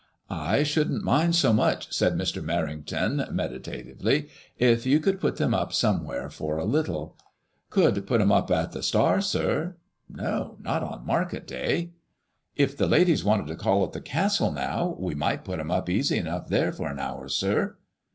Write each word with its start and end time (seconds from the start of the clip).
"I 0.51 0.63
shouldn't 0.63 1.03
mind 1.03 1.35
so 1.35 1.53
much.'' 1.53 1.87
MAD£MOIS£LL£ 1.89 1.89
IXE. 1.89 1.89
II3 1.93 1.93
said 1.93 2.13
Mr. 2.15 2.43
Merrington, 2.43 3.31
medi 3.33 3.59
tatively, 3.59 4.29
"if 4.57 4.83
you 4.87 4.99
could 4.99 5.19
put 5.21 5.37
them 5.37 5.53
up 5.53 5.73
somewhere 5.73 6.27
for 6.27 6.57
a 6.57 6.65
little/' 6.65 7.13
"Could 7.69 8.07
put 8.07 8.19
'em 8.19 8.31
up 8.31 8.49
at 8.49 8.71
the• 8.71 8.79
Star/ 8.83 9.19
sir/' 9.19 9.75
"No, 10.09 10.57
not 10.59 10.81
on 10.81 11.05
market 11.05 11.45
day."" 11.45 11.91
If 12.55 12.75
the 12.75 12.87
ladies 12.87 13.23
wanted 13.23 13.45
to 13.45 13.55
call 13.55 13.83
at 13.85 13.93
the 13.93 14.01
castle 14.01 14.51
now, 14.51 14.95
we 14.97 15.13
might 15.13 15.45
put 15.45 15.59
'em 15.59 15.69
up 15.69 15.87
easy 15.87 16.17
enough 16.17 16.47
there 16.49 16.71
for 16.71 16.89
an 16.89 16.97
hour, 16.97 17.27
sir." 17.29 17.77